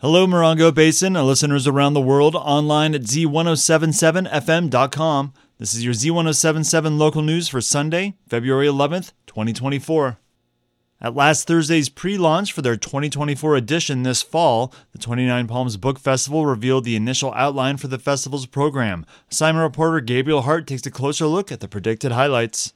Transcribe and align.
Hello, 0.00 0.26
Morongo 0.26 0.74
Basin 0.74 1.16
and 1.16 1.26
listeners 1.26 1.66
around 1.66 1.94
the 1.94 2.02
world 2.02 2.36
online 2.36 2.94
at 2.94 3.04
z1077fm.com. 3.04 5.32
This 5.56 5.72
is 5.72 5.86
your 5.86 5.94
Z1077 5.94 6.98
local 6.98 7.22
news 7.22 7.48
for 7.48 7.62
Sunday, 7.62 8.12
February 8.28 8.66
11th, 8.66 9.12
2024. 9.26 10.18
At 11.00 11.14
last 11.14 11.46
Thursday's 11.46 11.88
pre 11.88 12.18
launch 12.18 12.52
for 12.52 12.60
their 12.60 12.76
2024 12.76 13.56
edition 13.56 14.02
this 14.02 14.20
fall, 14.20 14.70
the 14.92 14.98
29 14.98 15.46
Palms 15.46 15.78
Book 15.78 15.98
Festival 15.98 16.44
revealed 16.44 16.84
the 16.84 16.94
initial 16.94 17.32
outline 17.32 17.78
for 17.78 17.88
the 17.88 17.98
festival's 17.98 18.44
program. 18.44 19.06
Simon 19.30 19.62
reporter 19.62 20.00
Gabriel 20.00 20.42
Hart 20.42 20.66
takes 20.66 20.84
a 20.84 20.90
closer 20.90 21.26
look 21.26 21.50
at 21.50 21.60
the 21.60 21.68
predicted 21.68 22.12
highlights. 22.12 22.74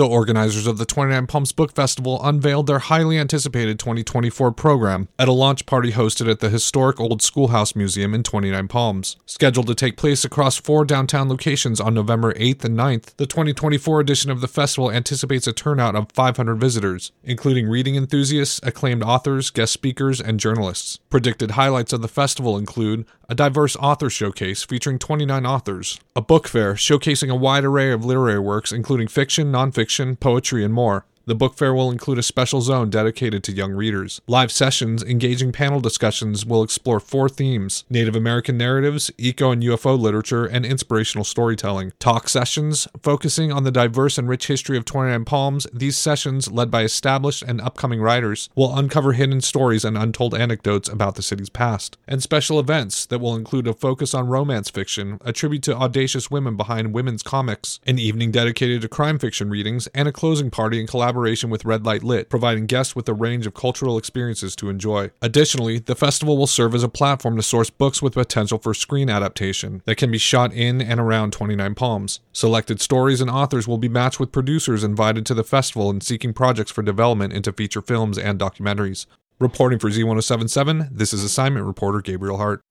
The 0.00 0.08
organizers 0.08 0.66
of 0.66 0.78
the 0.78 0.86
29 0.86 1.26
Palms 1.26 1.52
Book 1.52 1.74
Festival 1.74 2.24
unveiled 2.24 2.66
their 2.66 2.78
highly 2.78 3.18
anticipated 3.18 3.78
2024 3.78 4.50
program 4.52 5.08
at 5.18 5.28
a 5.28 5.32
launch 5.32 5.66
party 5.66 5.92
hosted 5.92 6.26
at 6.30 6.40
the 6.40 6.48
historic 6.48 6.98
Old 6.98 7.20
Schoolhouse 7.20 7.76
Museum 7.76 8.14
in 8.14 8.22
29 8.22 8.66
Palms. 8.66 9.18
Scheduled 9.26 9.66
to 9.66 9.74
take 9.74 9.98
place 9.98 10.24
across 10.24 10.56
four 10.56 10.86
downtown 10.86 11.28
locations 11.28 11.82
on 11.82 11.92
November 11.92 12.32
8th 12.32 12.64
and 12.64 12.78
9th, 12.78 13.14
the 13.16 13.26
2024 13.26 14.00
edition 14.00 14.30
of 14.30 14.40
the 14.40 14.48
festival 14.48 14.90
anticipates 14.90 15.46
a 15.46 15.52
turnout 15.52 15.94
of 15.94 16.10
500 16.12 16.54
visitors, 16.54 17.12
including 17.22 17.68
reading 17.68 17.96
enthusiasts, 17.96 18.58
acclaimed 18.62 19.02
authors, 19.02 19.50
guest 19.50 19.70
speakers, 19.70 20.18
and 20.18 20.40
journalists. 20.40 20.98
Predicted 21.10 21.50
highlights 21.50 21.92
of 21.92 22.00
the 22.00 22.08
festival 22.08 22.56
include 22.56 23.04
a 23.28 23.34
diverse 23.34 23.76
author 23.76 24.08
showcase 24.08 24.62
featuring 24.64 24.98
29 24.98 25.44
authors, 25.44 26.00
a 26.16 26.22
book 26.22 26.48
fair 26.48 26.72
showcasing 26.72 27.30
a 27.30 27.34
wide 27.34 27.64
array 27.64 27.92
of 27.92 28.04
literary 28.04 28.40
works, 28.40 28.72
including 28.72 29.06
fiction, 29.06 29.52
nonfiction, 29.52 29.89
fiction, 29.90 30.14
poetry, 30.14 30.64
and 30.64 30.72
more. 30.72 31.04
The 31.30 31.36
book 31.36 31.54
fair 31.54 31.72
will 31.72 31.92
include 31.92 32.18
a 32.18 32.24
special 32.24 32.60
zone 32.60 32.90
dedicated 32.90 33.44
to 33.44 33.52
young 33.52 33.70
readers. 33.70 34.20
Live 34.26 34.50
sessions, 34.50 35.04
engaging 35.04 35.52
panel 35.52 35.78
discussions 35.78 36.44
will 36.44 36.64
explore 36.64 36.98
four 36.98 37.28
themes 37.28 37.84
Native 37.88 38.16
American 38.16 38.58
narratives, 38.58 39.12
eco 39.16 39.52
and 39.52 39.62
UFO 39.62 39.96
literature, 39.96 40.44
and 40.44 40.66
inspirational 40.66 41.22
storytelling. 41.22 41.92
Talk 42.00 42.28
sessions, 42.28 42.88
focusing 43.00 43.52
on 43.52 43.62
the 43.62 43.70
diverse 43.70 44.18
and 44.18 44.28
rich 44.28 44.48
history 44.48 44.76
of 44.76 44.84
29 44.84 45.24
Palms, 45.24 45.68
these 45.72 45.96
sessions, 45.96 46.50
led 46.50 46.68
by 46.68 46.82
established 46.82 47.44
and 47.44 47.60
upcoming 47.60 48.00
writers, 48.00 48.50
will 48.56 48.76
uncover 48.76 49.12
hidden 49.12 49.40
stories 49.40 49.84
and 49.84 49.96
untold 49.96 50.34
anecdotes 50.34 50.88
about 50.88 51.14
the 51.14 51.22
city's 51.22 51.48
past. 51.48 51.96
And 52.08 52.20
special 52.20 52.58
events 52.58 53.06
that 53.06 53.20
will 53.20 53.36
include 53.36 53.68
a 53.68 53.72
focus 53.72 54.14
on 54.14 54.26
romance 54.26 54.68
fiction, 54.68 55.20
a 55.24 55.32
tribute 55.32 55.62
to 55.62 55.76
audacious 55.76 56.28
women 56.28 56.56
behind 56.56 56.92
women's 56.92 57.22
comics, 57.22 57.78
an 57.86 58.00
evening 58.00 58.32
dedicated 58.32 58.82
to 58.82 58.88
crime 58.88 59.20
fiction 59.20 59.48
readings, 59.48 59.86
and 59.94 60.08
a 60.08 60.12
closing 60.12 60.50
party 60.50 60.80
in 60.80 60.88
collaboration 60.88 61.19
collaboration 61.20 61.50
with 61.50 61.66
Red 61.66 61.84
Light 61.84 62.02
Lit, 62.02 62.30
providing 62.30 62.64
guests 62.64 62.96
with 62.96 63.06
a 63.06 63.12
range 63.12 63.46
of 63.46 63.52
cultural 63.52 63.98
experiences 63.98 64.56
to 64.56 64.70
enjoy. 64.70 65.10
Additionally, 65.20 65.78
the 65.78 65.94
festival 65.94 66.38
will 66.38 66.46
serve 66.46 66.74
as 66.74 66.82
a 66.82 66.88
platform 66.88 67.36
to 67.36 67.42
source 67.42 67.68
books 67.68 68.00
with 68.00 68.14
potential 68.14 68.58
for 68.58 68.72
screen 68.72 69.10
adaptation 69.10 69.82
that 69.84 69.98
can 69.98 70.10
be 70.10 70.16
shot 70.16 70.50
in 70.54 70.80
and 70.80 70.98
around 70.98 71.32
29 71.34 71.74
Palms. 71.74 72.20
Selected 72.32 72.80
stories 72.80 73.20
and 73.20 73.30
authors 73.30 73.68
will 73.68 73.76
be 73.76 73.88
matched 73.88 74.18
with 74.18 74.32
producers 74.32 74.82
invited 74.82 75.26
to 75.26 75.34
the 75.34 75.44
festival 75.44 75.90
and 75.90 76.02
seeking 76.02 76.32
projects 76.32 76.70
for 76.70 76.82
development 76.82 77.34
into 77.34 77.52
feature 77.52 77.82
films 77.82 78.16
and 78.16 78.40
documentaries. 78.40 79.04
Reporting 79.38 79.78
for 79.78 79.90
Z1077, 79.90 80.88
this 80.90 81.12
is 81.12 81.22
assignment 81.22 81.66
reporter 81.66 82.00
Gabriel 82.00 82.38
Hart. 82.38 82.62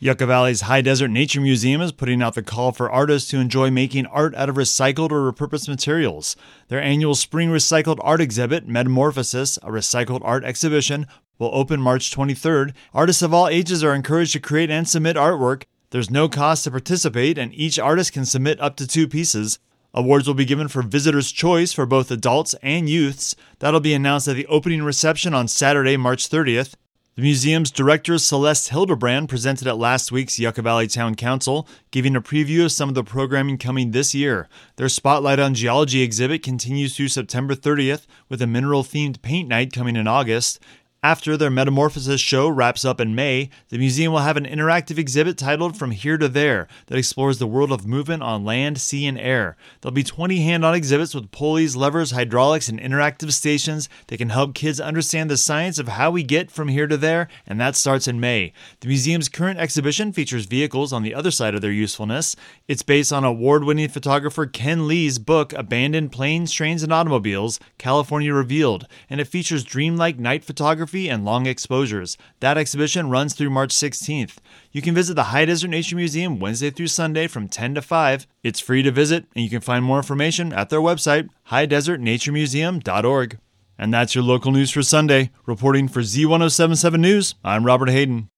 Yucca 0.00 0.26
Valley's 0.26 0.60
High 0.60 0.80
Desert 0.80 1.08
Nature 1.08 1.40
Museum 1.40 1.80
is 1.80 1.90
putting 1.90 2.22
out 2.22 2.36
the 2.36 2.42
call 2.42 2.70
for 2.70 2.88
artists 2.88 3.28
to 3.30 3.40
enjoy 3.40 3.68
making 3.68 4.06
art 4.06 4.32
out 4.36 4.48
of 4.48 4.54
recycled 4.54 5.10
or 5.10 5.32
repurposed 5.32 5.68
materials. 5.68 6.36
Their 6.68 6.80
annual 6.80 7.16
spring 7.16 7.48
recycled 7.48 7.98
art 8.02 8.20
exhibit, 8.20 8.68
Metamorphosis, 8.68 9.56
a 9.56 9.70
recycled 9.70 10.20
art 10.22 10.44
exhibition, 10.44 11.08
will 11.40 11.50
open 11.52 11.80
March 11.80 12.14
23rd. 12.14 12.74
Artists 12.94 13.22
of 13.22 13.34
all 13.34 13.48
ages 13.48 13.82
are 13.82 13.92
encouraged 13.92 14.34
to 14.34 14.38
create 14.40 14.70
and 14.70 14.88
submit 14.88 15.16
artwork. 15.16 15.64
There's 15.90 16.12
no 16.12 16.28
cost 16.28 16.62
to 16.62 16.70
participate, 16.70 17.36
and 17.36 17.52
each 17.52 17.76
artist 17.76 18.12
can 18.12 18.24
submit 18.24 18.60
up 18.60 18.76
to 18.76 18.86
two 18.86 19.08
pieces. 19.08 19.58
Awards 19.92 20.28
will 20.28 20.34
be 20.34 20.44
given 20.44 20.68
for 20.68 20.82
Visitor's 20.82 21.32
Choice 21.32 21.72
for 21.72 21.86
both 21.86 22.12
adults 22.12 22.54
and 22.62 22.88
youths. 22.88 23.34
That'll 23.58 23.80
be 23.80 23.94
announced 23.94 24.28
at 24.28 24.36
the 24.36 24.46
opening 24.46 24.84
reception 24.84 25.34
on 25.34 25.48
Saturday, 25.48 25.96
March 25.96 26.30
30th. 26.30 26.74
The 27.18 27.24
museum's 27.24 27.72
director, 27.72 28.16
Celeste 28.16 28.68
Hildebrand, 28.68 29.28
presented 29.28 29.66
at 29.66 29.76
last 29.76 30.12
week's 30.12 30.38
Yucca 30.38 30.62
Valley 30.62 30.86
Town 30.86 31.16
Council, 31.16 31.66
giving 31.90 32.14
a 32.14 32.22
preview 32.22 32.64
of 32.64 32.70
some 32.70 32.88
of 32.88 32.94
the 32.94 33.02
programming 33.02 33.58
coming 33.58 33.90
this 33.90 34.14
year. 34.14 34.48
Their 34.76 34.88
Spotlight 34.88 35.40
on 35.40 35.54
Geology 35.54 36.02
exhibit 36.02 36.44
continues 36.44 36.96
through 36.96 37.08
September 37.08 37.56
30th, 37.56 38.06
with 38.28 38.40
a 38.40 38.46
mineral 38.46 38.84
themed 38.84 39.20
paint 39.20 39.48
night 39.48 39.72
coming 39.72 39.96
in 39.96 40.06
August. 40.06 40.60
After 41.00 41.36
their 41.36 41.48
Metamorphosis 41.48 42.20
show 42.20 42.48
wraps 42.48 42.84
up 42.84 43.00
in 43.00 43.14
May, 43.14 43.50
the 43.68 43.78
museum 43.78 44.12
will 44.12 44.18
have 44.18 44.36
an 44.36 44.44
interactive 44.44 44.98
exhibit 44.98 45.38
titled 45.38 45.76
From 45.76 45.92
Here 45.92 46.18
to 46.18 46.26
There 46.26 46.66
that 46.86 46.98
explores 46.98 47.38
the 47.38 47.46
world 47.46 47.70
of 47.70 47.86
movement 47.86 48.24
on 48.24 48.44
land, 48.44 48.80
sea, 48.80 49.06
and 49.06 49.16
air. 49.16 49.56
There'll 49.80 49.94
be 49.94 50.02
20 50.02 50.40
hand 50.40 50.64
on 50.64 50.74
exhibits 50.74 51.14
with 51.14 51.30
pulleys, 51.30 51.76
levers, 51.76 52.10
hydraulics, 52.10 52.68
and 52.68 52.80
interactive 52.80 53.30
stations 53.30 53.88
that 54.08 54.16
can 54.16 54.30
help 54.30 54.56
kids 54.56 54.80
understand 54.80 55.30
the 55.30 55.36
science 55.36 55.78
of 55.78 55.86
how 55.86 56.10
we 56.10 56.24
get 56.24 56.50
from 56.50 56.66
here 56.66 56.88
to 56.88 56.96
there, 56.96 57.28
and 57.46 57.60
that 57.60 57.76
starts 57.76 58.08
in 58.08 58.18
May. 58.18 58.52
The 58.80 58.88
museum's 58.88 59.28
current 59.28 59.60
exhibition 59.60 60.12
features 60.12 60.46
vehicles 60.46 60.92
on 60.92 61.04
the 61.04 61.14
other 61.14 61.30
side 61.30 61.54
of 61.54 61.60
their 61.60 61.70
usefulness. 61.70 62.34
It's 62.66 62.82
based 62.82 63.12
on 63.12 63.22
award 63.22 63.62
winning 63.62 63.88
photographer 63.88 64.46
Ken 64.46 64.88
Lee's 64.88 65.20
book, 65.20 65.52
Abandoned 65.52 66.10
Planes, 66.10 66.50
Trains, 66.50 66.82
and 66.82 66.92
Automobiles 66.92 67.60
California 67.78 68.34
Revealed, 68.34 68.88
and 69.08 69.20
it 69.20 69.28
features 69.28 69.62
dreamlike 69.62 70.18
night 70.18 70.44
photography 70.44 70.87
photography 70.88 71.08
and 71.10 71.24
long 71.24 71.46
exposures. 71.46 72.16
That 72.40 72.56
exhibition 72.56 73.10
runs 73.10 73.34
through 73.34 73.50
March 73.50 73.74
16th. 73.74 74.36
You 74.72 74.82
can 74.82 74.94
visit 74.94 75.14
the 75.14 75.30
High 75.34 75.44
Desert 75.44 75.68
Nature 75.68 75.96
Museum 75.96 76.40
Wednesday 76.40 76.70
through 76.70 76.88
Sunday 76.88 77.28
from 77.28 77.48
10 77.48 77.74
to 77.74 77.82
5. 77.82 78.26
It's 78.42 78.60
free 78.60 78.82
to 78.82 78.90
visit, 78.90 79.26
and 79.34 79.44
you 79.44 79.50
can 79.50 79.60
find 79.60 79.84
more 79.84 79.98
information 79.98 80.52
at 80.52 80.70
their 80.70 80.80
website, 80.80 81.28
highdesertnaturemuseum.org. 81.50 83.38
And 83.80 83.94
that's 83.94 84.14
your 84.14 84.24
local 84.24 84.50
news 84.50 84.70
for 84.70 84.82
Sunday. 84.82 85.30
Reporting 85.46 85.88
for 85.88 86.00
Z1077 86.00 87.00
News, 87.00 87.34
I'm 87.44 87.64
Robert 87.64 87.90
Hayden. 87.90 88.28